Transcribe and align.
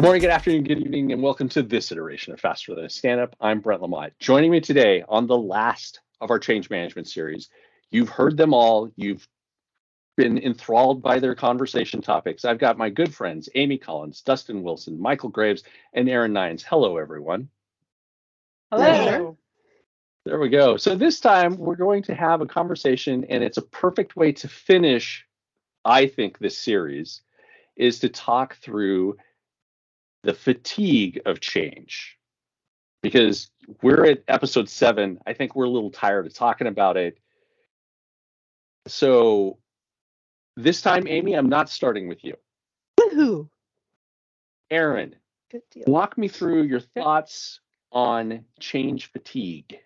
Good 0.00 0.06
morning, 0.06 0.22
good 0.22 0.30
afternoon, 0.30 0.64
good 0.64 0.78
evening, 0.78 1.12
and 1.12 1.22
welcome 1.22 1.50
to 1.50 1.62
this 1.62 1.92
iteration 1.92 2.32
of 2.32 2.40
Faster 2.40 2.74
Than 2.74 2.86
a 2.86 2.88
Stand 2.88 3.20
Up. 3.20 3.36
I'm 3.38 3.60
Brent 3.60 3.82
Lamont. 3.82 4.14
Joining 4.18 4.50
me 4.50 4.58
today 4.58 5.04
on 5.06 5.26
the 5.26 5.36
last 5.36 6.00
of 6.22 6.30
our 6.30 6.38
change 6.38 6.70
management 6.70 7.06
series. 7.06 7.50
You've 7.90 8.08
heard 8.08 8.38
them 8.38 8.54
all. 8.54 8.90
You've 8.96 9.28
been 10.16 10.38
enthralled 10.38 11.02
by 11.02 11.18
their 11.18 11.34
conversation 11.34 12.00
topics. 12.00 12.46
I've 12.46 12.56
got 12.56 12.78
my 12.78 12.88
good 12.88 13.14
friends, 13.14 13.50
Amy 13.56 13.76
Collins, 13.76 14.22
Dustin 14.22 14.62
Wilson, 14.62 14.98
Michael 14.98 15.28
Graves, 15.28 15.64
and 15.92 16.08
Erin 16.08 16.32
Nines. 16.32 16.62
Hello, 16.62 16.96
everyone. 16.96 17.50
Hello. 18.72 19.36
There 20.24 20.40
we 20.40 20.48
go. 20.48 20.78
So 20.78 20.94
this 20.94 21.20
time 21.20 21.58
we're 21.58 21.76
going 21.76 22.04
to 22.04 22.14
have 22.14 22.40
a 22.40 22.46
conversation, 22.46 23.26
and 23.28 23.44
it's 23.44 23.58
a 23.58 23.62
perfect 23.62 24.16
way 24.16 24.32
to 24.32 24.48
finish, 24.48 25.26
I 25.84 26.06
think, 26.06 26.38
this 26.38 26.56
series 26.56 27.20
is 27.76 27.98
to 27.98 28.08
talk 28.08 28.56
through 28.56 29.18
the 30.22 30.34
fatigue 30.34 31.20
of 31.26 31.40
change 31.40 32.18
because 33.02 33.50
we're 33.82 34.04
at 34.06 34.22
episode 34.28 34.68
seven. 34.68 35.18
I 35.26 35.32
think 35.32 35.54
we're 35.54 35.64
a 35.64 35.70
little 35.70 35.90
tired 35.90 36.26
of 36.26 36.34
talking 36.34 36.66
about 36.66 36.96
it. 36.96 37.18
So 38.86 39.58
this 40.56 40.82
time, 40.82 41.06
Amy, 41.06 41.34
I'm 41.34 41.48
not 41.48 41.68
starting 41.70 42.08
with 42.08 42.24
you. 42.24 42.34
Woohoo. 42.98 43.48
Erin, 44.70 45.16
Good 45.50 45.62
deal. 45.70 45.84
walk 45.86 46.16
me 46.16 46.28
through 46.28 46.62
your 46.62 46.80
thoughts 46.80 47.60
on 47.92 48.44
change 48.60 49.10
fatigue. 49.10 49.78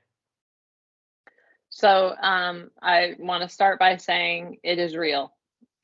So 1.71 2.15
um, 2.21 2.71
I 2.83 3.15
want 3.19 3.43
to 3.43 3.49
start 3.49 3.79
by 3.79 3.97
saying 3.97 4.59
it 4.63 4.79
is 4.79 4.95
real. 4.97 5.33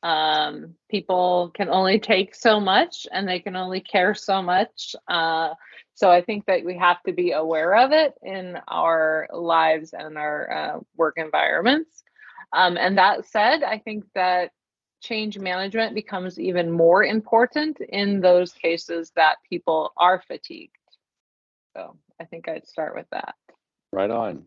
Um, 0.02 0.74
people 0.90 1.50
can 1.54 1.68
only 1.68 1.98
take 2.00 2.34
so 2.34 2.58
much 2.58 3.06
and 3.12 3.28
they 3.28 3.40
can 3.40 3.56
only 3.56 3.80
care 3.80 4.14
so 4.14 4.40
much. 4.40 4.94
Uh, 5.06 5.50
so 5.94 6.10
I 6.10 6.22
think 6.22 6.46
that 6.46 6.64
we 6.64 6.78
have 6.78 7.02
to 7.02 7.12
be 7.12 7.32
aware 7.32 7.76
of 7.76 7.92
it 7.92 8.14
in 8.22 8.58
our 8.68 9.28
lives 9.32 9.92
and 9.92 10.16
our 10.16 10.52
uh, 10.52 10.80
work 10.96 11.14
environments. 11.18 12.02
Um, 12.52 12.76
and 12.78 12.96
that 12.98 13.26
said, 13.26 13.62
I 13.62 13.78
think 13.78 14.04
that 14.14 14.50
change 15.02 15.38
management 15.38 15.94
becomes 15.94 16.38
even 16.38 16.70
more 16.70 17.04
important 17.04 17.78
in 17.80 18.20
those 18.20 18.52
cases 18.52 19.12
that 19.16 19.36
people 19.48 19.92
are 19.96 20.22
fatigued. 20.26 20.76
So 21.76 21.96
I 22.20 22.24
think 22.24 22.48
I'd 22.48 22.66
start 22.66 22.94
with 22.94 23.06
that. 23.12 23.34
Right 23.92 24.10
on. 24.10 24.44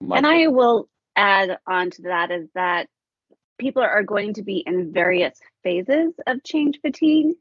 And 0.00 0.26
I 0.26 0.48
will 0.48 0.88
add 1.14 1.58
on 1.66 1.90
to 1.90 2.02
that 2.02 2.30
is 2.30 2.48
that 2.54 2.88
people 3.58 3.82
are 3.82 4.02
going 4.02 4.34
to 4.34 4.42
be 4.42 4.62
in 4.66 4.92
various 4.92 5.38
phases 5.62 6.12
of 6.26 6.42
change 6.44 6.80
fatigue. 6.80 7.34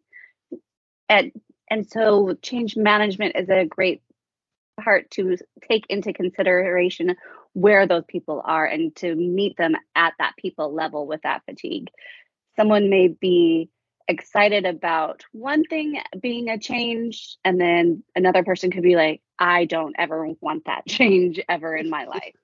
And, 1.09 1.31
and 1.69 1.89
so 1.89 2.35
change 2.41 2.75
management 2.75 3.35
is 3.35 3.49
a 3.49 3.65
great 3.65 4.01
part 4.81 5.09
to 5.11 5.37
take 5.69 5.85
into 5.89 6.13
consideration 6.13 7.15
where 7.53 7.87
those 7.87 8.03
people 8.07 8.41
are 8.43 8.65
and 8.65 8.95
to 8.97 9.15
meet 9.15 9.55
them 9.57 9.75
at 9.95 10.13
that 10.19 10.33
people 10.37 10.73
level 10.73 11.07
with 11.07 11.21
that 11.23 11.43
fatigue. 11.45 11.89
Someone 12.57 12.89
may 12.89 13.07
be 13.07 13.69
excited 14.07 14.65
about 14.65 15.23
one 15.31 15.63
thing 15.63 15.99
being 16.21 16.49
a 16.49 16.59
change, 16.59 17.37
and 17.43 17.59
then 17.59 18.03
another 18.15 18.43
person 18.43 18.71
could 18.71 18.83
be 18.83 18.95
like, 18.95 19.21
I 19.39 19.65
don't 19.65 19.95
ever 19.97 20.27
want 20.41 20.65
that 20.65 20.85
change 20.87 21.39
ever 21.49 21.75
in 21.75 21.89
my 21.89 22.05
life. 22.05 22.35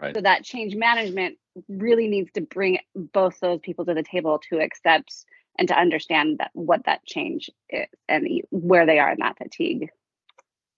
Right. 0.00 0.14
So 0.14 0.20
that 0.20 0.44
change 0.44 0.74
management 0.74 1.38
really 1.68 2.08
needs 2.08 2.30
to 2.32 2.40
bring 2.40 2.78
both 2.94 3.40
those 3.40 3.60
people 3.60 3.84
to 3.84 3.94
the 3.94 4.02
table 4.02 4.40
to 4.50 4.58
accept 4.58 5.12
and 5.58 5.68
to 5.68 5.78
understand 5.78 6.38
that 6.38 6.50
what 6.52 6.84
that 6.84 7.04
change 7.04 7.50
is 7.70 7.86
and 8.08 8.28
where 8.50 8.86
they 8.86 8.98
are 8.98 9.12
in 9.12 9.18
that 9.20 9.38
fatigue. 9.38 9.88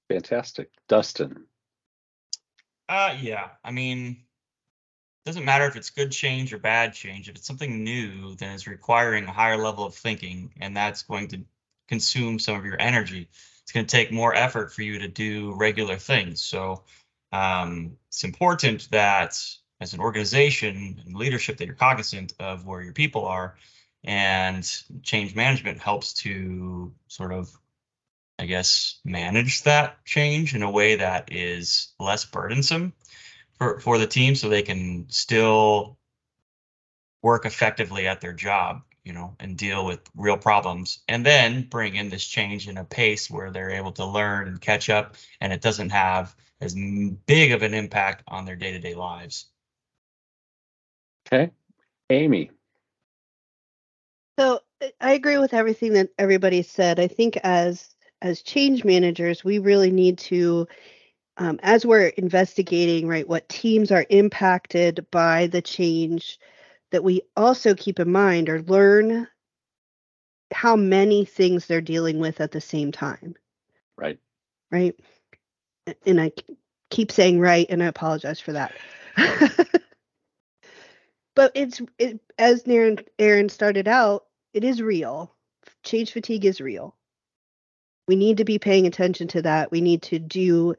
Fantastic. 0.09 0.71
Dustin. 0.89 1.45
Uh, 2.89 3.17
yeah. 3.21 3.49
I 3.63 3.71
mean, 3.71 4.19
doesn't 5.27 5.45
matter 5.45 5.67
if 5.67 5.77
it's 5.77 5.91
good 5.91 6.11
change 6.11 6.55
or 6.55 6.59
bad 6.59 6.95
change. 6.95 7.29
If 7.29 7.37
it's 7.37 7.47
something 7.47 7.85
new, 7.85 8.35
then 8.37 8.55
it's 8.55 8.67
requiring 8.67 9.25
a 9.25 9.33
higher 9.33 9.59
level 9.59 9.85
of 9.85 9.95
thinking, 9.95 10.55
and 10.59 10.75
that's 10.75 11.03
going 11.03 11.29
to 11.29 11.43
consume 11.87 12.39
some 12.39 12.57
of 12.57 12.65
your 12.65 12.81
energy. 12.81 13.29
It's 13.63 13.73
going 13.73 13.85
to 13.85 13.91
take 13.95 14.11
more 14.11 14.35
effort 14.35 14.73
for 14.73 14.83
you 14.83 15.01
to 15.01 15.09
do 15.09 15.53
regular 15.55 15.97
things. 15.97 16.41
So 16.41 16.85
um, 17.33 17.99
it's 18.09 18.25
important 18.25 18.89
that 18.91 19.39
as 19.81 19.95
an 19.95 20.01
organization 20.01 21.01
and 21.05 21.15
leadership 21.15 21.57
that 21.59 21.67
you're 21.67 21.75
cognizant 21.75 22.35
of 22.41 22.67
where 22.67 22.83
your 22.83 22.93
people 22.93 23.25
are, 23.25 23.57
and 24.05 24.65
change 25.03 25.35
management 25.35 25.81
helps 25.81 26.13
to 26.15 26.93
sort 27.09 27.33
of 27.33 27.57
I 28.39 28.47
guess, 28.47 29.01
manage 29.05 29.63
that 29.65 30.05
change 30.05 30.55
in 30.55 30.63
a 30.63 30.71
way 30.71 30.97
that 30.97 31.33
is 31.33 31.93
less 31.99 32.25
burdensome 32.25 32.93
for, 33.59 33.81
for 33.81 33.99
the 33.99 34.07
team 34.07 34.37
so 34.37 34.49
they 34.49 34.63
can 34.63 35.07
still 35.09 35.99
work 37.21 37.47
effectively 37.47 38.07
at 38.07 38.21
their 38.21 38.33
job, 38.33 38.83
you 39.03 39.13
know, 39.13 39.35
and 39.41 39.57
deal 39.57 39.85
with 39.85 40.01
real 40.15 40.37
problems. 40.37 41.01
And 41.09 41.27
then 41.27 41.67
bring 41.69 41.97
in 41.97 42.11
this 42.11 42.25
change 42.25 42.69
in 42.69 42.79
a 42.79 42.85
pace 42.85 43.29
where 43.29 43.51
they're 43.51 43.71
able 43.71 43.93
to 43.93 44.07
learn 44.07 44.47
and 44.47 44.61
catch 44.61 44.89
up 44.89 45.17
and 45.41 45.53
it 45.53 45.61
doesn't 45.61 45.91
have 45.91 46.37
as 46.61 46.77
big 47.27 47.51
of 47.51 47.63
an 47.63 47.75
impact 47.75 48.23
on 48.29 48.45
their 48.45 48.57
day 48.57 48.71
to 48.71 48.79
day 48.79 48.95
lives. 48.95 49.47
Okay. 51.33 51.51
Amy. 52.11 52.51
So 54.39 54.61
I 55.01 55.13
agree 55.13 55.39
with 55.39 55.53
everything 55.53 55.93
that 55.95 56.11
everybody 56.19 56.63
said. 56.63 57.01
I 57.01 57.09
think 57.09 57.37
as 57.39 57.95
as 58.23 58.43
change 58.43 58.85
managers, 58.85 59.45
we 59.45 59.59
really 59.59 59.91
need 59.93 60.19
to, 60.19 60.67
um, 61.37 61.61
as 61.63 61.87
we're 61.87 62.09
investigating, 62.09 63.07
right, 63.07 63.29
what 63.29 63.49
teams 63.49 63.93
are 63.93 64.07
impacted 64.11 65.07
by 65.13 65.47
the 65.49 65.63
change, 65.63 66.39
that 66.91 67.05
we 67.05 67.23
also 67.37 67.75
keep 67.75 68.01
in 68.01 68.11
mind 68.11 68.49
or 68.49 68.63
learn 68.63 69.29
how 70.53 70.77
many 70.77 71.25
things 71.25 71.67
they're 71.67 71.81
dealing 71.81 72.19
with 72.19 72.41
at 72.41 72.53
the 72.53 72.61
same 72.61 72.91
time, 72.91 73.35
Right. 73.97 74.19
right? 74.73 74.99
And 76.07 76.21
I 76.21 76.33
keep 76.91 77.13
saying 77.13 77.39
right, 77.41 77.67
and 77.71 77.83
I 77.83 77.87
apologize 77.87 78.41
for 78.41 78.53
that. 78.53 78.73
but 81.39 81.53
it's 81.55 81.81
it, 82.01 82.19
as 82.37 82.65
Erin, 82.67 82.99
Erin 83.17 83.49
started 83.49 83.87
out, 83.87 84.25
it 84.55 84.65
is 84.65 84.83
real. 84.83 85.33
Change 85.85 86.11
fatigue 86.11 86.45
is 86.45 86.61
real. 86.61 86.97
We 88.09 88.17
need 88.17 88.39
to 88.39 88.45
be 88.45 88.59
paying 88.59 88.89
attention 88.89 89.29
to 89.29 89.43
that. 89.43 89.71
We 89.71 89.81
need 89.81 90.03
to 90.03 90.19
do 90.19 90.75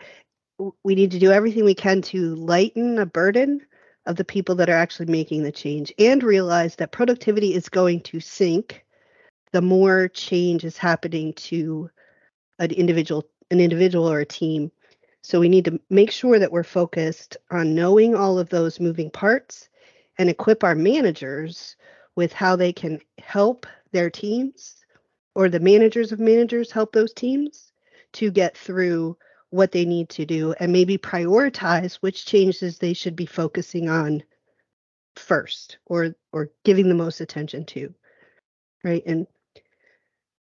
we 0.84 0.96
need 0.96 1.12
to 1.12 1.20
do 1.20 1.31
everything 1.31 1.64
we 1.64 1.75
can 1.75 2.02
to 2.02 2.36
lighten 2.36 3.00
a 3.00 3.06
burden 3.06 3.62
of 4.06 4.18
the 4.18 4.25
people 4.25 4.53
that 4.56 4.70
are 4.70 4.75
actually 4.75 5.06
making 5.06 5.44
the 5.44 5.52
change 5.53 5.94
and 5.97 6.22
realize 6.22 6.76
that 6.76 6.91
productivity 6.91 7.53
is 7.53 7.70
going 7.70 8.02
to 8.02 8.20
sink 8.20 8.84
the 9.53 9.62
more 9.62 10.09
change 10.09 10.66
is 10.66 10.78
happening 10.78 11.31
to 11.36 11.90
an 12.59 12.72
individual 12.72 13.24
an 13.50 13.62
individual 13.62 14.12
or 14.12 14.20
a 14.20 14.26
team. 14.26 14.74
So 15.24 15.40
we 15.40 15.47
need 15.47 15.64
to 15.66 15.80
make 15.90 16.12
sure 16.12 16.38
that 16.38 16.52
we're 16.52 16.64
focused 16.66 17.38
on 17.50 17.76
knowing 17.76 18.14
all 18.14 18.38
of 18.38 18.50
those 18.50 18.81
moving 18.81 19.09
parts 19.09 19.70
and 20.19 20.30
equip 20.30 20.63
our 20.63 20.75
managers 20.75 21.78
with 22.16 22.34
how 22.34 22.56
they 22.56 22.74
can 22.74 23.00
help 23.18 23.66
their 23.94 24.09
teams 24.09 24.75
or 25.34 25.50
the 25.50 25.59
managers 25.59 26.12
of 26.12 26.19
managers 26.19 26.72
help 26.72 26.91
those 26.91 27.13
teams 27.13 27.72
to 28.13 28.29
get 28.29 28.58
through 28.58 29.18
what 29.50 29.72
they 29.72 29.85
need 29.85 30.09
to 30.09 30.25
do 30.25 30.53
and 30.59 30.72
maybe 30.72 30.97
prioritize 30.97 31.96
which 31.96 32.25
changes 32.25 32.78
they 32.78 32.94
should 32.94 33.16
be 33.16 33.25
focusing 33.25 33.90
on 33.90 34.22
first 35.16 35.78
or 35.85 36.16
or 36.34 36.52
giving 36.64 36.90
the 36.90 36.96
most 36.96 37.22
attention 37.22 37.66
to 37.66 37.94
right? 38.84 39.03
And 39.05 39.28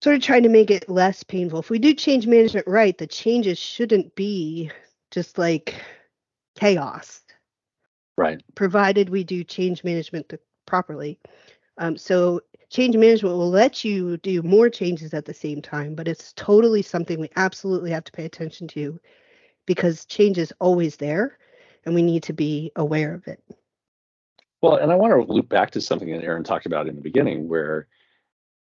sort 0.02 0.16
of 0.16 0.22
trying 0.22 0.42
to 0.42 0.48
make 0.50 0.70
it 0.70 0.88
less 0.88 1.22
painful. 1.22 1.60
If 1.60 1.70
we 1.70 1.78
do 1.78 1.94
change 1.94 2.26
management 2.26 2.66
right 2.66 2.96
the 2.96 3.06
changes 3.06 3.58
shouldn't 3.58 4.14
be 4.14 4.70
just 5.10 5.38
like 5.38 5.74
chaos 6.58 7.22
Right. 8.16 8.42
provided 8.54 9.10
we 9.10 9.24
do 9.24 9.44
change 9.44 9.84
management 9.84 10.28
th- 10.28 10.40
properly. 10.66 11.18
Um, 11.78 11.96
so 11.96 12.40
change 12.70 12.96
management 12.96 13.36
will 13.36 13.50
let 13.50 13.84
you 13.84 14.16
do 14.18 14.42
more 14.42 14.70
changes 14.70 15.12
at 15.14 15.26
the 15.26 15.34
same 15.34 15.60
time, 15.60 15.94
but 15.94 16.08
it's 16.08 16.32
totally 16.32 16.82
something 16.82 17.20
we 17.20 17.30
absolutely 17.36 17.90
have 17.90 18.04
to 18.04 18.12
pay 18.12 18.24
attention 18.24 18.66
to 18.68 18.98
because 19.66 20.06
change 20.06 20.38
is 20.38 20.52
always 20.60 20.96
there 20.96 21.38
and 21.84 21.94
we 21.94 22.02
need 22.02 22.22
to 22.24 22.32
be 22.32 22.72
aware 22.76 23.14
of 23.14 23.26
it. 23.28 23.42
Well, 24.62 24.76
and 24.76 24.90
I 24.90 24.96
want 24.96 25.12
to 25.12 25.32
loop 25.32 25.48
back 25.48 25.70
to 25.72 25.80
something 25.80 26.10
that 26.10 26.24
Erin 26.24 26.42
talked 26.42 26.66
about 26.66 26.88
in 26.88 26.96
the 26.96 27.02
beginning, 27.02 27.46
where 27.48 27.86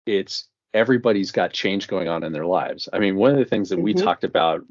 it's 0.05 0.47
everybody's 0.73 1.31
got 1.31 1.51
change 1.51 1.87
going 1.87 2.07
on 2.07 2.23
in 2.23 2.31
their 2.31 2.45
lives. 2.45 2.87
I 2.93 2.99
mean, 2.99 3.15
one 3.15 3.31
of 3.31 3.37
the 3.37 3.45
things 3.45 3.69
that 3.69 3.79
we 3.79 3.93
Mhm. 3.93 4.03
talked 4.03 4.23
about 4.23 4.65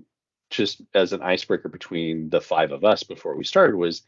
just 0.49 0.83
as 0.95 1.13
an 1.13 1.23
icebreaker 1.23 1.69
between 1.69 2.31
the 2.31 2.41
five 2.41 2.73
of 2.73 2.85
us 2.85 3.03
before 3.03 3.37
we 3.37 3.45
started 3.45 3.77
was 3.77 4.03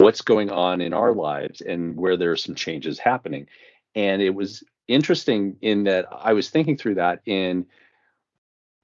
what's 0.00 0.22
going 0.22 0.50
on 0.50 0.80
in 0.80 0.94
our 0.94 1.10
mm-hmm. 1.10 1.20
lives 1.20 1.60
and 1.60 1.96
where 1.96 2.16
there 2.16 2.32
are 2.32 2.36
some 2.36 2.54
changes 2.54 2.98
happening. 2.98 3.46
And 3.94 4.22
it 4.22 4.34
was 4.34 4.64
interesting 4.88 5.56
in 5.60 5.84
that 5.84 6.06
I 6.10 6.32
was 6.32 6.48
thinking 6.48 6.76
through 6.76 6.96
that 6.96 7.20
in 7.26 7.66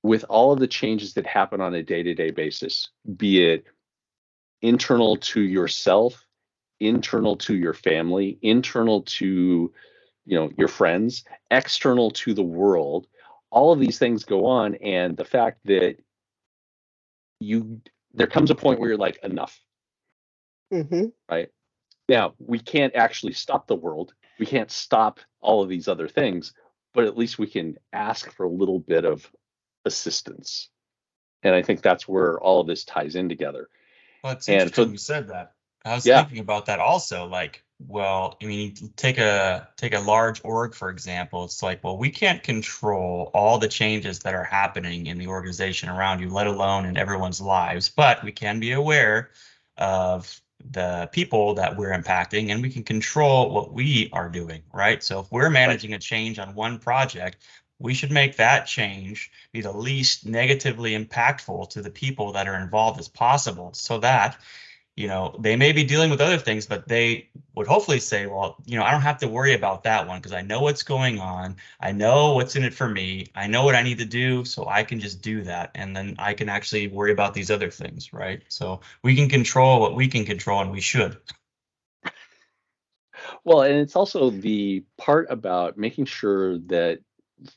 with 0.02 0.24
all 0.28 0.52
of 0.52 0.60
the 0.60 0.68
changes 0.68 1.14
that 1.14 1.26
happen 1.26 1.60
on 1.60 1.74
a 1.74 1.82
day-to-day 1.82 2.30
basis, 2.30 2.90
be 3.16 3.44
it 3.44 3.64
internal 4.62 5.16
to 5.16 5.40
yourself, 5.40 6.24
internal 6.80 7.36
to 7.36 7.56
your 7.56 7.74
family, 7.74 8.38
internal 8.42 9.02
to 9.02 9.72
you 10.26 10.38
know 10.38 10.50
your 10.58 10.68
friends, 10.68 11.24
external 11.50 12.10
to 12.10 12.34
the 12.34 12.42
world, 12.42 13.06
all 13.50 13.72
of 13.72 13.80
these 13.80 13.98
things 13.98 14.24
go 14.24 14.46
on. 14.46 14.74
And 14.76 15.16
the 15.16 15.24
fact 15.24 15.60
that 15.64 15.96
you 17.40 17.80
there 18.12 18.26
comes 18.26 18.50
a 18.50 18.54
point 18.54 18.80
where 18.80 18.90
you're 18.90 18.98
like 18.98 19.18
enough 19.22 19.60
hmm 20.70 21.04
right 21.30 21.48
now 22.08 22.34
we 22.38 22.58
can't 22.58 22.94
actually 22.94 23.32
stop 23.32 23.66
the 23.66 23.74
world 23.76 24.14
we 24.38 24.46
can't 24.46 24.70
stop 24.70 25.20
all 25.40 25.62
of 25.62 25.68
these 25.68 25.88
other 25.88 26.08
things 26.08 26.52
but 26.94 27.04
at 27.04 27.16
least 27.16 27.38
we 27.38 27.46
can 27.46 27.76
ask 27.92 28.30
for 28.32 28.44
a 28.44 28.50
little 28.50 28.78
bit 28.80 29.04
of 29.04 29.30
assistance 29.84 30.68
and 31.42 31.54
i 31.54 31.62
think 31.62 31.82
that's 31.82 32.08
where 32.08 32.38
all 32.40 32.60
of 32.60 32.66
this 32.66 32.84
ties 32.84 33.14
in 33.16 33.28
together 33.28 33.68
Well, 34.24 34.32
it's 34.32 34.48
And 34.48 34.62
interesting 34.62 34.86
so- 34.86 34.90
you 34.92 34.98
said 34.98 35.28
that. 35.28 35.52
I 35.84 35.94
was 35.94 36.04
Yeah. 36.04 36.24
thinking 36.24 36.40
about 36.40 36.66
that 36.66 36.80
also. 36.80 37.26
Like, 37.26 37.62
well, 37.78 38.36
I 38.42 38.46
mean, 38.46 38.74
you 38.80 38.88
take 38.96 39.18
a 39.18 39.68
take 39.76 39.94
a 39.94 40.00
large 40.00 40.40
org 40.44 40.74
for 40.74 40.90
example. 40.90 41.44
It's 41.44 41.62
like, 41.62 41.84
well, 41.84 41.96
we 41.96 42.10
can't 42.10 42.42
control 42.42 43.30
all 43.34 43.58
the 43.58 43.68
changes 43.68 44.18
that 44.20 44.34
are 44.34 44.42
happening 44.42 45.06
in 45.06 45.16
the 45.16 45.28
organization 45.28 45.88
around 45.88 46.18
you, 46.18 46.28
let 46.28 46.48
alone 46.48 46.86
in 46.86 46.96
everyone's 46.96 47.40
lives. 47.40 47.88
But 47.88 48.24
we 48.24 48.32
can 48.32 48.58
be 48.58 48.72
aware 48.72 49.30
of 49.76 50.40
the 50.70 51.08
people 51.12 51.54
that 51.54 51.76
we're 51.76 51.96
impacting, 51.96 52.50
and 52.50 52.62
we 52.62 52.70
can 52.70 52.82
control 52.82 53.50
what 53.50 53.72
we 53.72 54.10
are 54.12 54.28
doing, 54.28 54.62
right? 54.72 55.02
So 55.02 55.20
if 55.20 55.30
we're 55.30 55.50
managing 55.50 55.94
a 55.94 55.98
change 55.98 56.38
on 56.38 56.54
one 56.54 56.78
project, 56.78 57.38
we 57.78 57.94
should 57.94 58.10
make 58.10 58.36
that 58.36 58.66
change 58.66 59.30
be 59.52 59.60
the 59.60 59.72
least 59.72 60.26
negatively 60.26 60.96
impactful 60.98 61.70
to 61.70 61.82
the 61.82 61.90
people 61.90 62.32
that 62.32 62.48
are 62.48 62.60
involved 62.60 62.98
as 62.98 63.08
possible 63.08 63.72
so 63.74 63.98
that 63.98 64.38
you 64.96 65.06
know 65.06 65.36
they 65.38 65.56
may 65.56 65.72
be 65.72 65.84
dealing 65.84 66.10
with 66.10 66.20
other 66.20 66.38
things 66.38 66.66
but 66.66 66.88
they 66.88 67.28
would 67.54 67.66
hopefully 67.66 68.00
say 68.00 68.26
well 68.26 68.56
you 68.64 68.78
know 68.78 68.84
i 68.84 68.90
don't 68.90 69.02
have 69.02 69.18
to 69.18 69.28
worry 69.28 69.54
about 69.54 69.84
that 69.84 70.08
one 70.08 70.18
because 70.18 70.32
i 70.32 70.40
know 70.40 70.60
what's 70.60 70.82
going 70.82 71.20
on. 71.20 71.56
I 71.80 71.92
know 71.92 72.34
what's 72.34 72.56
in 72.56 72.64
it 72.64 72.74
for 72.74 72.88
me. 72.88 73.26
I 73.34 73.46
know 73.46 73.64
what 73.64 73.74
i 73.74 73.82
need 73.82 73.98
to 73.98 74.06
do 74.06 74.44
so 74.44 74.66
i 74.66 74.82
can 74.82 74.98
just 74.98 75.22
do 75.22 75.42
that 75.42 75.70
and 75.74 75.94
then 75.94 76.16
i 76.18 76.32
can 76.32 76.48
actually 76.48 76.88
worry 76.88 77.12
about 77.12 77.34
these 77.34 77.50
other 77.50 77.70
things 77.70 78.12
right? 78.12 78.42
So 78.48 78.80
we 79.02 79.14
can 79.14 79.28
control 79.28 79.80
what 79.80 79.94
we 79.94 80.08
can 80.08 80.24
control 80.24 80.60
and 80.60 80.70
we 80.70 80.80
should. 80.80 81.18
Well 83.44 83.62
and 83.62 83.78
it's 83.78 83.96
also 83.96 84.30
the 84.30 84.84
part 84.96 85.26
about 85.30 85.76
making 85.76 86.06
sure 86.06 86.58
that 86.58 87.00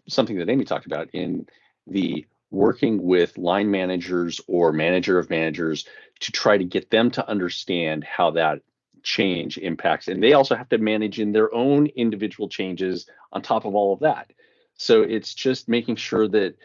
something 0.09 0.37
that 0.37 0.49
amy 0.49 0.65
talked 0.65 0.85
about 0.85 1.09
in 1.13 1.47
the 1.87 2.25
working 2.51 3.03
with 3.03 3.37
line 3.37 3.69
managers 3.69 4.41
or 4.47 4.71
manager 4.73 5.19
of 5.19 5.29
managers 5.29 5.85
to 6.21 6.31
try 6.31 6.57
to 6.57 6.63
get 6.63 6.89
them 6.91 7.11
to 7.11 7.27
understand 7.27 8.03
how 8.03 8.31
that 8.31 8.61
change 9.03 9.57
impacts. 9.57 10.07
And 10.07 10.21
they 10.21 10.33
also 10.33 10.55
have 10.55 10.69
to 10.69 10.77
manage 10.77 11.19
in 11.19 11.31
their 11.31 11.53
own 11.53 11.87
individual 11.87 12.49
changes 12.49 13.07
on 13.31 13.41
top 13.41 13.65
of 13.65 13.75
all 13.75 13.93
of 13.93 13.99
that. 14.01 14.31
So 14.75 15.01
it's 15.03 15.33
just 15.33 15.69
making 15.69 15.97
sure 15.97 16.27
that 16.29 16.55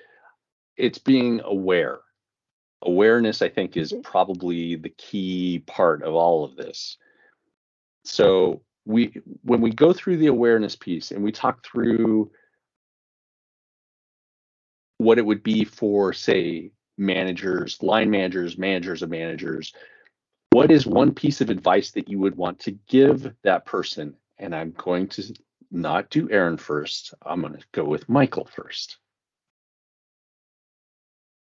it's 0.76 0.98
being 0.98 1.40
aware. 1.44 2.00
Awareness 2.82 3.42
i 3.42 3.48
think 3.48 3.76
is 3.76 3.92
Mhm. 3.92 4.02
probably 4.02 4.76
the 4.76 4.90
key 4.90 5.60
part 5.66 6.02
of 6.02 6.14
all 6.14 6.44
of 6.44 6.56
this. 6.56 6.98
So 8.04 8.62
we 8.84 9.22
when 9.42 9.60
we 9.60 9.70
go 9.70 9.92
through 9.92 10.18
the 10.18 10.26
awareness 10.28 10.76
piece 10.76 11.10
and 11.10 11.24
we 11.24 11.32
talk 11.32 11.64
through 11.64 12.30
what 14.98 15.18
it 15.18 15.26
would 15.26 15.42
be 15.42 15.64
for 15.64 16.12
say 16.12 16.72
managers 16.96 17.82
line 17.82 18.10
managers 18.10 18.56
managers 18.56 19.02
of 19.02 19.10
managers 19.10 19.72
what 20.54 20.70
is 20.70 20.86
one 20.86 21.12
piece 21.12 21.40
of 21.40 21.50
advice 21.50 21.90
that 21.90 22.08
you 22.08 22.20
would 22.20 22.36
want 22.36 22.60
to 22.60 22.70
give 22.86 23.34
that 23.42 23.66
person? 23.66 24.14
And 24.38 24.54
i'm 24.54 24.70
going 24.70 25.08
to 25.08 25.34
not 25.72 26.10
do 26.10 26.30
erin 26.30 26.56
first. 26.56 27.12
I'm 27.22 27.40
going 27.40 27.54
to 27.54 27.64
go 27.72 27.82
with 27.84 28.08
michael 28.08 28.44
first. 28.44 28.98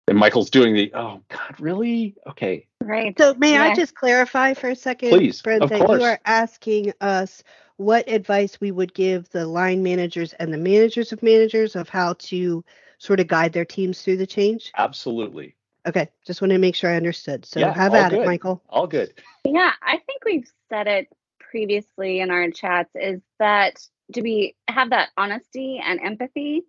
And 0.06 0.17
michael's 0.17 0.50
doing 0.50 0.75
the 0.75 0.93
oh 0.94 1.23
god 1.29 1.58
really? 1.58 2.14
Okay. 2.29 2.69
Right. 2.81 3.17
So 3.19 3.35
may 3.35 3.58
I 3.58 3.75
just 3.75 3.97
clarify 3.97 4.55
for 4.55 4.70
a 4.70 4.76
second, 4.76 5.11
Please, 5.11 5.43
Brent, 5.43 5.62
of 5.62 5.70
that 5.70 5.81
course. 5.81 6.00
you 6.00 6.06
are 6.06 6.20
asking 6.25 6.93
us 7.00 7.43
what 7.79 8.08
advice 8.08 8.61
we 8.61 8.70
would 8.70 8.94
give 8.94 9.29
the 9.31 9.47
line 9.47 9.82
managers 9.82 10.35
and 10.35 10.52
the 10.52 10.58
managers 10.58 11.12
of 11.12 11.23
managers 11.23 11.75
of 11.75 11.88
how 11.88 12.14
to 12.14 12.64
sort 13.00 13.19
of 13.19 13.26
guide 13.26 13.52
their 13.52 13.64
teams 13.64 14.02
through 14.02 14.19
the 14.19 14.26
change? 14.26 14.70
absolutely 14.76 15.56
Okay, 15.87 16.08
just 16.26 16.43
want 16.43 16.52
to 16.52 16.58
make 16.58 16.75
sure 16.76 16.91
I 16.91 16.97
understood. 16.97 17.47
So 17.47 17.58
Yeah, 17.58 17.75
have 17.75 17.94
all 17.94 18.00
at 18.00 18.12
it. 18.12 18.26
Michael. 18.26 18.62
all 18.69 18.87
good 18.87 19.12
Yeah, 19.44 19.73
I 19.82 19.99
think 20.06 20.25
we've 20.25 20.49
said 20.69 20.87
it 20.87 21.08
previously 21.41 22.20
in 22.20 22.31
our 22.31 22.50
chats 22.50 22.91
is 22.94 23.20
that 23.38 23.81
to 24.14 24.23
be 24.23 24.55
have 24.69 24.91
that 24.91 25.08
honesty 25.17 25.81
and 25.85 26.00
empathy, 26.00 26.62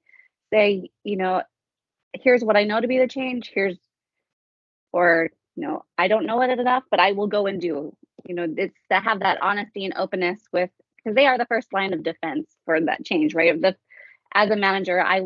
say, 0.52 0.90
you 1.04 1.18
know, 1.18 1.44
here's 2.14 2.44
what 2.44 2.58
I 2.58 2.64
know 2.64 2.80
to 2.80 2.88
be 2.88 2.98
the 3.00 3.08
change, 3.08 3.52
here's 3.54 3.78
or 4.92 5.30
you 5.56 5.68
know, 5.68 5.84
I 5.98 6.08
don't 6.08 6.26
know 6.26 6.42
it 6.42 6.60
enough, 6.60 6.84
but 6.90 7.00
I 7.00 7.12
will 7.12 7.28
go 7.28 7.46
and 7.48 7.60
do. 7.62 7.96
You 8.26 8.36
know, 8.36 8.48
it's 8.58 8.78
to 8.92 9.00
have 9.00 9.20
that 9.20 9.42
honesty 9.42 9.86
and 9.86 9.94
openness 9.98 10.42
with 10.54 10.70
because 10.98 11.16
they 11.16 11.28
are 11.28 11.38
the 11.38 11.46
first 11.46 11.74
line 11.74 11.94
of 11.94 12.04
defense 12.04 12.56
for 12.66 12.80
that 12.82 13.04
change, 13.04 13.34
right? 13.34 13.60
The 13.60 13.76
as 14.34 14.50
a 14.50 14.56
manager, 14.56 15.02
I 15.02 15.22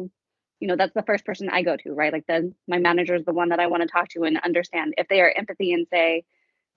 you 0.65 0.69
know, 0.69 0.77
that's 0.77 0.95
the 0.95 1.03
first 1.03 1.25
person 1.25 1.47
I 1.51 1.61
go 1.61 1.77
to, 1.77 1.93
right? 1.93 2.11
Like 2.11 2.25
the 2.25 2.51
my 2.67 2.79
manager 2.79 3.13
is 3.13 3.23
the 3.23 3.33
one 3.33 3.49
that 3.49 3.59
I 3.59 3.67
want 3.67 3.83
to 3.83 3.87
talk 3.87 4.09
to 4.09 4.23
and 4.23 4.39
understand 4.39 4.95
if 4.97 5.07
they 5.07 5.21
are 5.21 5.31
empathy 5.37 5.73
and 5.73 5.85
say, 5.93 6.23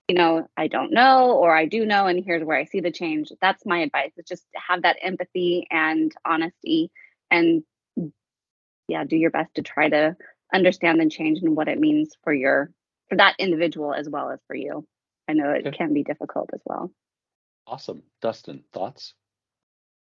you 0.07 0.13
know, 0.15 0.47
I 0.55 0.67
don't 0.67 0.93
know 0.93 1.31
or 1.31 1.55
I 1.55 1.65
do 1.65 1.87
know, 1.87 2.05
and 2.05 2.23
here's 2.23 2.43
where 2.43 2.55
I 2.59 2.65
see 2.65 2.81
the 2.81 2.91
change. 2.91 3.31
That's 3.41 3.65
my 3.65 3.79
advice. 3.79 4.11
Is 4.15 4.25
just 4.27 4.45
have 4.53 4.83
that 4.83 4.97
empathy 5.01 5.65
and 5.71 6.11
honesty, 6.23 6.91
and 7.31 7.63
yeah, 8.87 9.05
do 9.05 9.15
your 9.15 9.31
best 9.31 9.55
to 9.55 9.63
try 9.63 9.89
to 9.89 10.15
understand 10.53 11.01
the 11.01 11.09
change 11.09 11.39
and 11.41 11.55
what 11.55 11.67
it 11.67 11.79
means 11.79 12.15
for 12.23 12.31
your 12.31 12.71
for 13.09 13.15
that 13.15 13.37
individual 13.39 13.91
as 13.95 14.07
well 14.07 14.29
as 14.29 14.39
for 14.45 14.55
you. 14.55 14.85
I 15.27 15.33
know 15.33 15.49
it 15.49 15.65
Okay. 15.65 15.75
can 15.75 15.93
be 15.95 16.03
difficult 16.03 16.51
as 16.53 16.61
well. 16.63 16.91
awesome 17.67 18.03
dustin 18.21 18.63
thoughts 18.71 19.15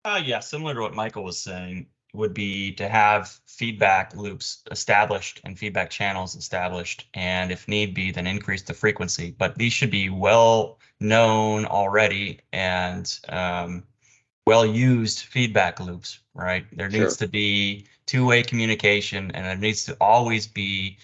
Uh, 0.04 0.20
yeah, 0.24 0.40
similar 0.40 0.74
to 0.74 0.80
what 0.80 0.94
Michael 0.94 1.24
was 1.24 1.38
saying, 1.42 1.88
would 2.12 2.34
be 2.34 2.72
to 2.72 2.88
have 2.88 3.40
feedback 3.46 4.14
loops 4.14 4.62
established 4.70 5.40
and 5.44 5.58
feedback 5.58 5.90
channels 5.90 6.34
established, 6.36 7.08
and 7.14 7.50
if 7.50 7.68
need 7.68 7.94
be, 7.94 8.10
then 8.10 8.26
increase 8.26 8.62
the 8.62 8.74
frequency. 8.74 9.34
But 9.38 9.56
these 9.56 9.72
should 9.72 9.90
be 9.90 10.08
well 10.10 10.78
known 11.00 11.64
already 11.66 12.40
and 12.52 13.18
um, 13.28 13.84
well 14.46 14.66
used 14.66 15.20
feedback 15.20 15.80
loops, 15.80 16.20
right? 16.34 16.66
There 16.72 16.88
needs 16.88 17.16
Sure. 17.16 17.26
to 17.26 17.28
be 17.28 17.86
two 18.06 18.26
way 18.26 18.42
communication, 18.42 19.30
and 19.32 19.46
there 19.46 19.56
needs 19.56 19.84
to 19.86 19.96
always 20.00 20.46
be 20.46 20.98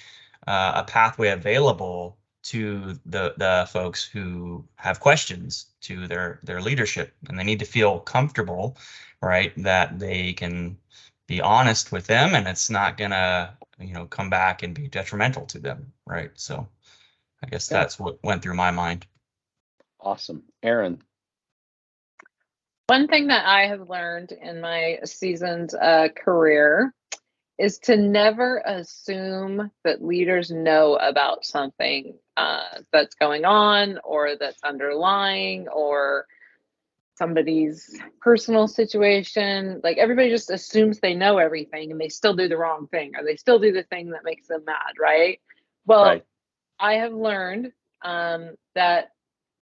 uh, 0.47 0.73
a 0.77 0.85
pathway 0.85 1.29
available 1.31 2.19
to 2.45 2.99
the 3.07 3.35
the 3.37 3.69
folks 3.71 4.05
who 4.05 4.65
have 4.77 5.01
questions 5.01 5.67
to 5.83 6.07
their 6.07 6.41
their 6.45 6.61
leadership 6.63 7.13
and 7.29 7.39
they 7.39 7.45
need 7.45 7.59
to 7.59 7.65
feel 7.65 7.99
comfortable 8.01 8.77
right 9.23 9.53
that 9.63 9.99
they 9.99 10.33
can 10.33 10.79
be 11.27 11.41
honest 11.41 11.93
with 11.93 12.07
them 12.07 12.35
and 12.35 12.47
it's 12.49 12.71
not 12.71 12.97
gonna 12.97 13.57
you 13.79 13.93
know 13.93 14.07
come 14.07 14.31
back 14.31 14.63
and 14.63 14.75
be 14.75 14.89
detrimental 14.89 15.47
to 15.47 15.59
them 15.59 15.93
right? 16.07 16.31
So 16.35 16.69
i 17.43 17.47
guess 17.47 17.71
Yeah. 17.71 17.81
that's 17.81 17.99
what 17.99 18.23
went 18.23 18.43
through 18.43 18.55
my 18.55 18.71
mind. 18.71 19.07
Awesome. 20.01 20.45
Erin? 20.63 21.03
One 22.87 23.09
thing 23.09 23.27
that 23.27 23.45
I 23.47 23.67
have 23.67 23.91
learned 23.91 24.33
in 24.33 24.61
my 24.61 25.01
seasoned 25.05 25.75
uh, 25.75 26.09
career 26.09 26.95
is 27.59 27.79
to 27.81 27.97
never 27.97 28.63
assume 28.65 29.71
that 29.85 30.03
leaders 30.03 30.51
know 30.51 30.95
about 30.95 31.45
something 31.45 32.15
uh, 32.37 32.79
that's 32.93 33.17
going 33.17 33.45
on 33.45 33.99
or 34.05 34.37
that's 34.37 34.63
underlying 34.63 35.69
or 35.69 36.27
somebody's 37.19 38.01
personal 38.21 38.69
situation. 38.69 39.81
Like 39.85 39.99
everybody 39.99 40.31
just 40.31 40.51
assumes 40.51 41.01
they 41.01 41.15
know 41.15 41.39
everything 41.39 41.91
and 41.91 42.01
they 42.01 42.09
still 42.09 42.35
do 42.35 42.49
the 42.49 42.57
wrong 42.57 42.87
thing 42.87 43.13
or 43.17 43.25
they 43.25 43.37
still 43.37 43.59
do 43.59 43.73
the 43.73 43.83
thing 43.83 44.11
that 44.11 44.25
makes 44.25 44.47
them 44.49 44.65
mad, 44.65 44.95
right? 44.99 45.41
Well, 45.85 46.05
right 46.05 46.25
I 46.81 46.95
have 46.95 47.13
learned 47.13 47.73
um, 48.03 48.55
that 48.75 49.13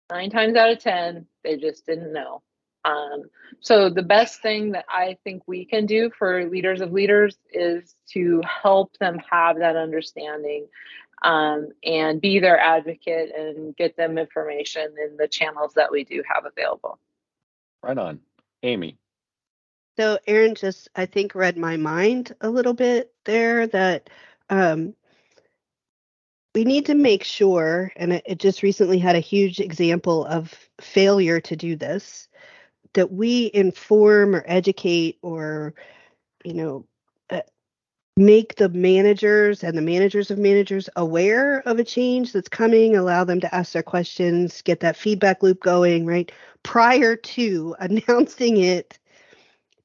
nine 0.09 0.29
times 0.29 0.55
out 0.55 0.71
of 0.71 0.79
10, 0.79 1.25
they 1.43 1.57
just 1.57 1.85
didn't 1.85 2.13
know. 2.13 2.41
Um, 2.83 3.23
so, 3.61 3.89
the 3.89 4.03
best 4.03 4.41
thing 4.43 4.73
that 4.73 4.85
I 4.87 5.17
think 5.23 5.43
we 5.47 5.65
can 5.65 5.87
do 5.87 6.11
for 6.19 6.47
leaders 6.47 6.81
of 6.81 6.91
leaders 6.91 7.35
is 7.51 7.95
to 8.11 8.43
help 8.43 8.95
them 8.99 9.17
have 9.31 9.57
that 9.57 9.75
understanding 9.75 10.67
um, 11.23 11.69
and 11.83 12.21
be 12.21 12.39
their 12.39 12.59
advocate 12.59 13.31
and 13.35 13.75
get 13.75 13.97
them 13.97 14.19
information 14.19 14.93
in 15.03 15.17
the 15.17 15.27
channels 15.27 15.73
that 15.73 15.91
we 15.91 16.03
do 16.03 16.21
have 16.31 16.45
available. 16.45 16.99
Right 17.85 17.97
on. 17.99 18.19
Amy. 18.63 18.97
So 19.99 20.17
Erin 20.25 20.55
just, 20.55 20.89
I 20.95 21.05
think, 21.05 21.35
read 21.35 21.55
my 21.55 21.77
mind 21.77 22.35
a 22.41 22.49
little 22.49 22.73
bit 22.73 23.13
there 23.25 23.67
that 23.67 24.09
um, 24.49 24.95
we 26.55 26.63
need 26.63 26.87
to 26.87 26.95
make 26.95 27.23
sure, 27.23 27.91
and 27.95 28.11
it, 28.11 28.23
it 28.25 28.39
just 28.39 28.63
recently 28.63 28.97
had 28.97 29.15
a 29.15 29.19
huge 29.19 29.59
example 29.59 30.25
of 30.25 30.51
failure 30.81 31.39
to 31.41 31.55
do 31.55 31.75
this, 31.75 32.27
that 32.93 33.11
we 33.11 33.51
inform 33.53 34.35
or 34.35 34.43
educate 34.47 35.19
or, 35.21 35.75
you 36.43 36.55
know, 36.55 36.87
make 38.17 38.55
the 38.55 38.69
managers 38.69 39.63
and 39.63 39.77
the 39.77 39.81
managers 39.81 40.31
of 40.31 40.37
managers 40.37 40.89
aware 40.95 41.59
of 41.67 41.79
a 41.79 41.83
change 41.83 42.31
that's 42.31 42.47
coming, 42.47 42.95
allow 42.95 43.25
them 43.25 43.41
to 43.41 43.53
ask 43.53 43.73
their 43.73 43.83
questions, 43.83 44.61
get 44.61 44.79
that 44.79 44.95
feedback 44.95 45.43
loop 45.43 45.59
going, 45.61 46.05
right? 46.05 46.31
Prior 46.63 47.15
to 47.15 47.75
announcing 47.79 48.57
it 48.57 48.97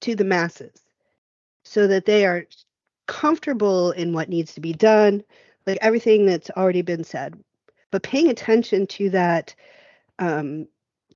to 0.00 0.14
the 0.14 0.24
masses 0.24 0.82
so 1.64 1.86
that 1.88 2.06
they 2.06 2.24
are 2.24 2.46
comfortable 3.06 3.90
in 3.92 4.12
what 4.12 4.28
needs 4.28 4.54
to 4.54 4.60
be 4.60 4.72
done, 4.72 5.22
like 5.66 5.78
everything 5.80 6.26
that's 6.26 6.50
already 6.50 6.82
been 6.82 7.04
said. 7.04 7.34
But 7.90 8.04
paying 8.04 8.28
attention 8.28 8.86
to 8.88 9.10
that, 9.10 9.54
um, 10.20 10.68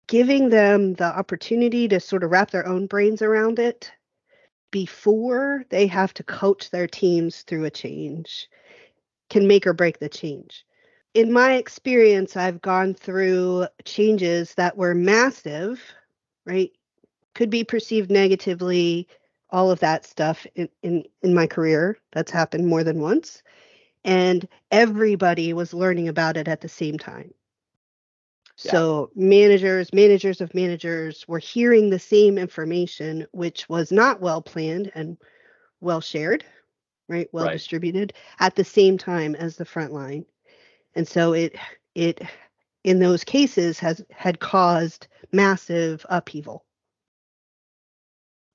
giving 0.08 0.48
them 0.48 0.94
the 0.94 1.04
opportunity 1.04 1.86
to 1.88 2.00
sort 2.00 2.24
of 2.24 2.30
wrap 2.32 2.50
their 2.50 2.66
own 2.66 2.86
brains 2.86 3.22
around 3.22 3.60
it 3.60 3.92
before 4.74 5.64
they 5.70 5.86
have 5.86 6.12
to 6.12 6.24
coach 6.24 6.70
their 6.70 6.88
teams 6.88 7.42
through 7.42 7.64
a 7.64 7.70
change 7.70 8.48
can 9.30 9.46
make 9.46 9.68
or 9.68 9.72
break 9.72 10.00
the 10.00 10.08
change. 10.08 10.66
In 11.14 11.32
my 11.32 11.52
experience, 11.52 12.36
I've 12.36 12.60
gone 12.60 12.92
through 12.92 13.68
changes 13.84 14.52
that 14.56 14.76
were 14.76 14.92
massive, 14.92 15.80
right? 16.44 16.72
Could 17.36 17.50
be 17.50 17.62
perceived 17.62 18.10
negatively, 18.10 19.06
all 19.48 19.70
of 19.70 19.78
that 19.78 20.04
stuff 20.04 20.44
in, 20.56 20.68
in, 20.82 21.04
in 21.22 21.34
my 21.34 21.46
career. 21.46 21.96
That's 22.10 22.32
happened 22.32 22.66
more 22.66 22.82
than 22.82 23.00
once. 23.00 23.44
And 24.04 24.48
everybody 24.72 25.52
was 25.52 25.72
learning 25.72 26.08
about 26.08 26.36
it 26.36 26.48
at 26.48 26.62
the 26.62 26.68
same 26.68 26.98
time. 26.98 27.32
Yeah. 28.62 28.80
So 28.80 29.10
managers, 29.14 29.92
managers 29.92 30.40
of 30.40 30.54
managers 30.54 31.26
were 31.28 31.38
hearing 31.38 31.90
the 31.90 31.98
same 31.98 32.38
information, 32.38 33.26
which 33.32 33.68
was 33.68 33.92
not 33.92 34.20
well 34.20 34.42
planned 34.42 34.90
and 34.94 35.16
well 35.80 36.00
shared, 36.00 36.44
right? 37.08 37.28
Well 37.32 37.48
Right. 37.48 37.50
distributed 37.50 38.12
at 38.40 38.54
the 38.56 38.64
same 38.64 38.98
time 38.98 39.34
as 39.34 39.56
the 39.56 39.64
front 39.64 39.92
line. 39.92 40.26
And 40.94 41.06
so 41.06 41.32
it 41.34 41.56
it 41.94 42.20
in 42.84 42.98
those 43.00 43.24
cases 43.24 43.78
has 43.80 44.04
had 44.10 44.40
caused 44.40 45.08
massive 45.32 46.04
upheaval. 46.08 46.64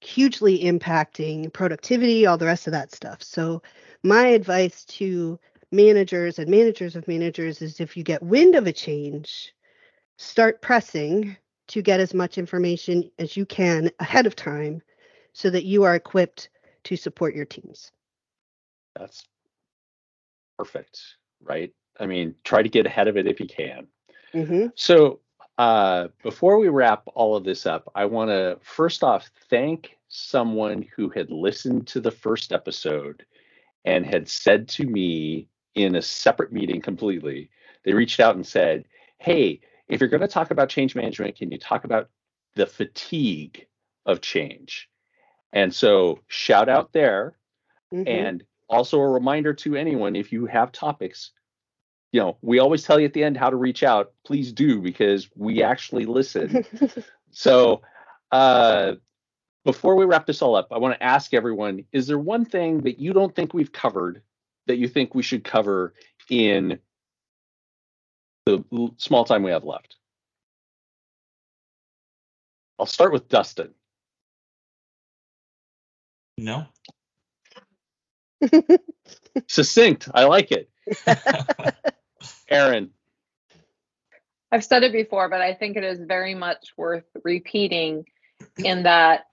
Hugely 0.02 0.60
impacting 0.64 1.52
productivity, 1.54 2.26
all 2.26 2.38
the 2.38 2.46
rest 2.46 2.68
of 2.68 2.74
that 2.74 2.92
stuff. 2.94 3.24
So 3.24 3.62
my 4.04 4.28
advice 4.28 4.86
to 4.86 5.40
managers 5.72 6.40
and 6.40 6.50
managers 6.50 6.96
of 6.96 7.08
managers 7.08 7.62
is 7.62 7.80
if 7.80 7.96
you 7.98 8.04
get 8.04 8.22
wind 8.24 8.56
of 8.56 8.68
a 8.68 8.74
change, 8.74 9.54
start 10.20 10.62
pressing 10.62 11.38
to 11.70 11.82
get 11.82 12.02
as 12.02 12.14
much 12.14 12.38
information 12.38 13.10
as 13.20 13.38
you 13.38 13.46
can 13.46 13.90
ahead 14.00 14.26
of 14.26 14.36
time 14.36 14.82
so 15.32 15.50
that 15.50 15.64
you 15.64 15.84
are 15.84 15.96
equipped 15.96 16.50
to 16.84 16.98
support 16.98 17.34
your 17.34 17.46
teams. 17.46 17.92
That's 18.98 19.24
perfect, 20.58 21.00
right? 21.42 21.72
I 22.00 22.06
mean, 22.06 22.36
try 22.44 22.62
to 22.62 22.68
get 22.68 22.86
ahead 22.86 23.08
of 23.08 23.16
it 23.16 23.28
if 23.28 23.40
you 23.40 23.48
can. 23.48 23.88
hmm 24.34 24.68
So, 24.76 25.22
uh, 25.58 26.10
before 26.22 26.60
we 26.60 26.68
wrap 26.68 27.04
all 27.16 27.38
of 27.38 27.46
this 27.46 27.66
up, 27.66 27.90
I 27.96 28.06
want 28.06 28.30
to 28.30 28.58
first 28.62 29.04
off 29.04 29.30
thank 29.50 29.98
someone 30.10 30.86
who 30.96 31.10
had 31.10 31.32
listened 31.32 31.88
to 31.88 32.02
the 32.02 32.12
first 32.12 32.52
episode 32.52 33.26
and 33.86 34.06
had 34.06 34.28
said 34.28 34.68
to 34.70 34.86
me 34.86 35.48
in 35.76 35.96
a 35.96 36.02
separate 36.02 36.52
meeting 36.52 36.82
completely, 36.82 37.50
they 37.86 37.94
reached 37.94 38.20
out 38.20 38.36
and 38.36 38.46
said, 38.46 38.86
Hey, 39.20 39.62
if 39.90 40.00
you're 40.00 40.10
going 40.10 40.22
to 40.22 40.28
talk 40.28 40.52
about 40.52 40.70
change 40.70 40.96
management, 40.96 41.36
can 41.36 41.52
you 41.52 41.58
talk 41.58 41.84
about 41.84 42.10
the 42.56 42.68
fatigue 42.68 43.68
of 44.06 44.22
change? 44.22 44.88
And 45.52 45.74
so, 45.74 46.20
shout 46.28 46.70
out 46.70 46.94
there. 46.94 47.38
hmm 47.92 48.04
And 48.06 48.44
also 48.70 49.00
a 49.00 49.10
reminder 49.10 49.54
to 49.54 49.76
anyone 49.76 50.16
if 50.16 50.32
you 50.32 50.46
have 50.46 50.72
topics, 50.72 51.32
you 52.12 52.22
know, 52.22 52.38
we 52.42 52.60
always 52.60 52.84
tell 52.84 53.00
you 53.00 53.06
at 53.06 53.14
the 53.14 53.24
end 53.24 53.36
how 53.38 53.50
to 53.50 53.56
reach 53.56 53.84
out. 53.84 54.14
Please 54.26 54.54
do 54.54 54.82
because 54.82 55.28
we 55.36 55.64
actually 55.64 56.06
listen. 56.06 56.66
so, 57.32 57.82
uh, 58.32 58.94
before 59.66 59.96
we 59.96 60.06
wrap 60.06 60.26
this 60.26 60.42
all 60.42 60.56
up, 60.56 60.68
I 60.72 60.78
want 60.78 60.96
to 60.96 61.04
ask 61.04 61.34
everyone 61.34 61.86
is 61.92 62.08
there 62.08 62.20
one 62.20 62.46
thing 62.46 62.82
that 62.82 63.00
you 63.00 63.14
don't 63.14 63.36
think 63.36 63.54
we've 63.54 63.72
covered 63.72 64.22
that 64.68 64.78
you 64.78 64.88
think 64.88 65.16
we 65.16 65.24
should 65.24 65.44
cover 65.44 65.94
in 66.30 66.80
the 68.58 68.90
small 68.98 69.26
time 69.26 69.44
we 69.44 69.52
have 69.52 69.64
left? 69.64 69.96
I'll 72.78 72.86
start 72.86 73.12
with 73.12 73.28
Dustin. 73.28 73.74
No. 76.38 76.66
Succinct. 79.48 80.08
I 80.14 80.24
like 80.26 80.52
it. 80.52 80.70
Erin. 82.50 82.92
I've 84.52 84.64
said 84.64 84.84
it 84.84 84.94
before, 84.94 85.30
but 85.30 85.42
I 85.42 85.54
think 85.54 85.78
it 85.78 85.84
is 85.84 86.00
very 86.00 86.34
much 86.34 86.74
worth 86.78 87.06
repeating 87.24 88.06
in 88.58 88.84
that 88.84 89.26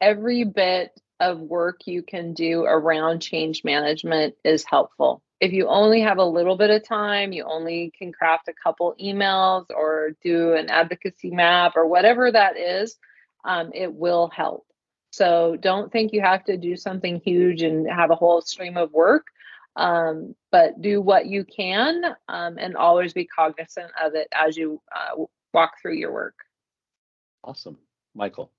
every 0.00 0.44
bit 0.44 0.98
of 1.20 1.38
work 1.38 1.86
you 1.86 2.02
can 2.02 2.34
do 2.34 2.64
around 2.64 3.20
change 3.20 3.62
management 3.62 4.34
is 4.44 4.64
helpful. 4.64 5.22
If 5.40 5.52
you 5.52 5.68
only 5.68 6.00
have 6.00 6.18
a 6.18 6.24
little 6.24 6.56
bit 6.56 6.70
of 6.70 6.86
time, 6.86 7.32
you 7.32 7.44
only 7.44 7.92
can 7.98 8.12
craft 8.12 8.48
a 8.48 8.54
couple 8.54 8.94
emails 9.00 9.66
or 9.70 10.12
do 10.22 10.54
an 10.54 10.70
advocacy 10.70 11.30
map 11.30 11.72
or 11.76 11.86
whatever 11.86 12.32
that 12.32 12.56
is, 12.56 12.96
um, 13.44 13.70
it 13.74 13.92
will 13.92 14.28
help. 14.28 14.66
So 15.10 15.56
don't 15.60 15.92
think 15.92 16.12
you 16.12 16.22
have 16.22 16.44
to 16.44 16.56
do 16.56 16.76
something 16.76 17.20
huge 17.24 17.62
and 17.62 17.88
have 17.88 18.10
a 18.10 18.14
whole 18.16 18.40
stream 18.40 18.76
of 18.76 18.92
work 18.92 19.26
um, 19.76 20.34
but 20.50 20.80
do 20.80 21.00
what 21.00 21.26
you 21.26 21.44
can 21.44 22.02
um, 22.28 22.56
and 22.58 22.76
always 22.76 23.12
be 23.12 23.26
cognizant 23.26 23.92
of 24.02 24.14
it 24.14 24.28
as 24.34 24.56
you 24.56 24.80
uh, 24.94 25.22
walk 25.52 25.74
through 25.80 25.94
your 25.94 26.12
work. 26.12 26.34
Awesome. 27.44 27.78
Michael. 28.14 28.50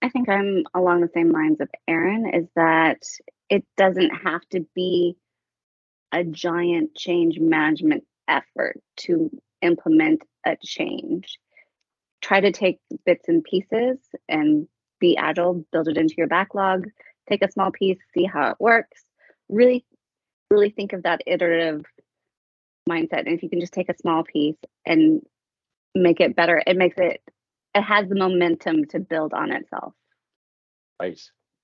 I 0.00 0.08
think 0.08 0.28
I'm 0.28 0.64
along 0.74 1.00
the 1.00 1.10
same 1.12 1.32
lines 1.32 1.60
of 1.60 1.68
Erin 1.88 2.30
is 2.32 2.46
that 2.54 3.02
it 3.50 3.64
doesn't 3.76 4.10
have 4.10 4.42
to 4.50 4.64
be 4.74 5.16
a 6.14 6.22
giant 6.22 6.94
change 6.94 7.40
management 7.40 8.04
effort 8.28 8.80
to 8.96 9.30
implement 9.62 10.22
a 10.46 10.56
change. 10.62 11.38
Try 12.22 12.40
to 12.40 12.52
take 12.52 12.78
bits 13.04 13.28
and 13.28 13.42
pieces 13.42 13.98
and 14.28 14.68
be 15.00 15.16
agile, 15.16 15.64
build 15.72 15.88
it 15.88 15.98
into 15.98 16.14
your 16.16 16.28
backlog, 16.28 16.88
take 17.28 17.42
a 17.42 17.50
small 17.50 17.72
piece, 17.72 17.98
see 18.14 18.24
how 18.24 18.50
it 18.50 18.56
works. 18.60 19.02
Really, 19.48 19.84
really 20.50 20.70
think 20.70 20.92
of 20.92 21.02
that 21.02 21.22
iterative 21.26 21.84
mindset. 22.88 23.26
And 23.26 23.34
if 23.34 23.42
you 23.42 23.50
can 23.50 23.60
just 23.60 23.74
take 23.74 23.88
a 23.88 23.98
small 23.98 24.22
piece 24.22 24.56
and 24.86 25.20
make 25.96 26.20
it 26.20 26.36
better, 26.36 26.62
it 26.64 26.76
makes 26.76 26.96
it, 26.96 27.20
it 27.74 27.82
has 27.82 28.08
the 28.08 28.14
momentum 28.14 28.84
to 28.86 29.00
build 29.00 29.34
on 29.34 29.50
itself. 29.50 29.94
Right. 31.00 31.20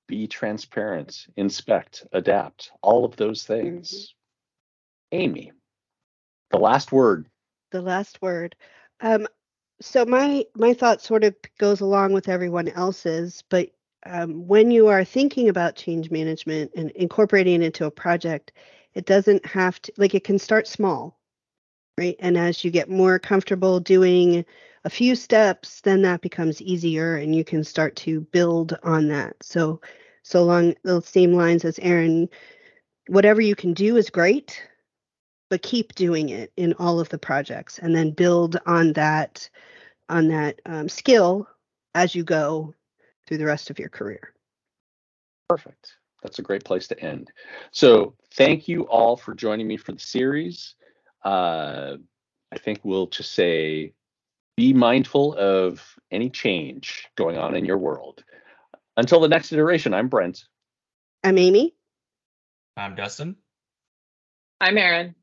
Be 0.08 0.26
transparent, 0.26 1.28
inspect, 1.36 2.04
adapt, 2.12 2.72
all 2.82 3.04
of 3.04 3.14
those 3.14 3.44
things. 3.44 3.92
Mm-hmm. 3.92 4.19
Amy, 5.12 5.52
the 6.50 6.58
last 6.58 6.92
word. 6.92 7.28
the 7.70 7.82
last 7.82 8.20
word. 8.22 8.56
Um, 9.00 9.26
so 9.80 10.04
my 10.04 10.44
my 10.56 10.74
thought 10.74 11.02
sort 11.02 11.24
of 11.24 11.34
goes 11.58 11.80
along 11.80 12.12
with 12.12 12.28
everyone 12.28 12.68
else's, 12.68 13.42
but 13.48 13.70
um, 14.06 14.46
when 14.46 14.70
you 14.70 14.88
are 14.88 15.04
thinking 15.04 15.48
about 15.48 15.76
change 15.76 16.10
management 16.10 16.72
and 16.76 16.90
incorporating 16.92 17.62
it 17.62 17.66
into 17.66 17.86
a 17.86 17.90
project, 17.90 18.52
it 18.94 19.06
doesn't 19.06 19.44
have 19.46 19.80
to 19.82 19.92
like 19.96 20.14
it 20.14 20.24
can 20.24 20.38
start 20.38 20.66
small, 20.68 21.18
right? 21.98 22.16
And 22.20 22.36
as 22.38 22.64
you 22.64 22.70
get 22.70 22.90
more 22.90 23.18
comfortable 23.18 23.80
doing 23.80 24.44
a 24.84 24.90
few 24.90 25.16
steps, 25.16 25.80
then 25.82 26.02
that 26.02 26.22
becomes 26.22 26.62
easier, 26.62 27.16
and 27.16 27.34
you 27.34 27.44
can 27.44 27.64
start 27.64 27.96
to 27.96 28.20
build 28.22 28.78
on 28.82 29.08
that. 29.08 29.36
So, 29.42 29.80
so 30.22 30.42
along 30.42 30.76
the 30.84 31.02
same 31.02 31.34
lines 31.34 31.64
as 31.64 31.78
Erin, 31.80 32.28
whatever 33.08 33.40
you 33.40 33.56
can 33.56 33.74
do 33.74 33.96
is 33.96 34.10
great 34.10 34.62
but 35.50 35.62
keep 35.62 35.94
doing 35.94 36.30
it 36.30 36.52
in 36.56 36.72
all 36.74 37.00
of 37.00 37.08
the 37.10 37.18
projects 37.18 37.78
and 37.78 37.94
then 37.94 38.12
build 38.12 38.58
on 38.66 38.92
that 38.94 39.48
on 40.08 40.28
that 40.28 40.60
um, 40.66 40.88
skill 40.88 41.46
as 41.94 42.14
you 42.14 42.24
go 42.24 42.74
through 43.26 43.38
the 43.38 43.44
rest 43.44 43.70
of 43.70 43.78
your 43.78 43.88
career 43.88 44.34
Perfect. 45.50 45.96
That's 46.22 46.38
a 46.38 46.42
great 46.42 46.64
place 46.64 46.86
to 46.86 47.00
end. 47.00 47.32
So, 47.72 48.14
thank 48.34 48.68
you 48.68 48.82
all 48.82 49.16
for 49.16 49.34
joining 49.34 49.66
me 49.66 49.76
for 49.76 49.90
the 49.90 49.98
series. 49.98 50.76
Uh, 51.24 51.96
I 52.52 52.58
think 52.58 52.78
we'll 52.84 53.08
just 53.08 53.32
say 53.32 53.92
be 54.56 54.72
mindful 54.72 55.34
of 55.34 55.82
any 56.12 56.30
change 56.30 57.08
going 57.16 57.36
on 57.36 57.56
in 57.56 57.64
your 57.64 57.78
world. 57.78 58.22
Until 58.96 59.18
the 59.18 59.26
next 59.26 59.52
iteration, 59.52 59.92
I'm 59.92 60.06
Brent. 60.06 60.44
i'm 61.24 61.36
amy 61.36 61.74
I'm 62.76 62.94
Dustin. 62.94 63.34
I'm 64.60 64.78
Erin. 64.78 65.16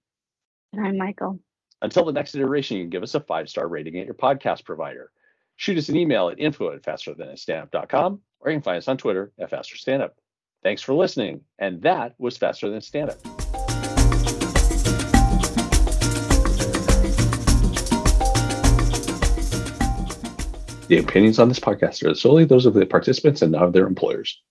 I'm 0.77 0.97
Michael. 0.97 1.39
Until 1.81 2.05
the 2.05 2.11
next 2.11 2.35
iteration, 2.35 2.77
you 2.77 2.83
can 2.83 2.89
give 2.89 3.03
us 3.03 3.15
a 3.15 3.19
five 3.19 3.49
star 3.49 3.67
rating 3.67 3.97
at 3.99 4.05
your 4.05 4.15
podcast 4.15 4.65
provider. 4.65 5.11
Shoot 5.55 5.77
us 5.77 5.89
an 5.89 5.95
email 5.95 6.29
at 6.29 6.39
info 6.39 6.71
at 6.71 6.83
fasterthanstandup.com 6.83 8.21
or 8.39 8.51
you 8.51 8.57
can 8.57 8.63
find 8.63 8.77
us 8.77 8.87
on 8.87 8.97
Twitter 8.97 9.31
at 9.39 9.49
fasterstandup. 9.49 10.11
Thanks 10.63 10.81
for 10.81 10.93
listening. 10.93 11.41
And 11.59 11.81
that 11.81 12.13
was 12.17 12.37
Faster 12.37 12.69
Than 12.69 12.81
Stand 12.81 13.11
Up. 13.11 13.21
The 20.87 20.99
opinions 20.99 21.37
on 21.37 21.49
this 21.49 21.59
podcast 21.59 22.09
are 22.09 22.15
solely 22.15 22.45
those 22.45 22.65
of 22.65 22.73
the 22.73 22.85
participants 22.85 23.41
and 23.41 23.51
not 23.51 23.63
of 23.63 23.73
their 23.73 23.87
employers. 23.87 24.41